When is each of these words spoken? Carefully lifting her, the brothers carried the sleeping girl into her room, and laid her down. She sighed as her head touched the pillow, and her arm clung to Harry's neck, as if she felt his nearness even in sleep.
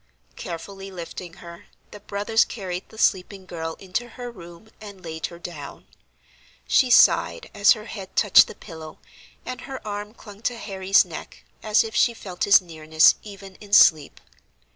Carefully 0.35 0.89
lifting 0.89 1.33
her, 1.45 1.67
the 1.91 1.99
brothers 1.99 2.43
carried 2.43 2.89
the 2.89 2.97
sleeping 2.97 3.45
girl 3.45 3.75
into 3.75 4.09
her 4.09 4.31
room, 4.31 4.71
and 4.81 5.03
laid 5.03 5.27
her 5.27 5.37
down. 5.37 5.85
She 6.67 6.89
sighed 6.89 7.51
as 7.53 7.73
her 7.73 7.85
head 7.85 8.15
touched 8.15 8.47
the 8.47 8.55
pillow, 8.55 8.97
and 9.45 9.61
her 9.61 9.79
arm 9.87 10.15
clung 10.15 10.41
to 10.41 10.57
Harry's 10.57 11.05
neck, 11.05 11.43
as 11.61 11.83
if 11.83 11.93
she 11.95 12.15
felt 12.15 12.45
his 12.45 12.61
nearness 12.61 13.13
even 13.21 13.57
in 13.57 13.73
sleep. 13.73 14.19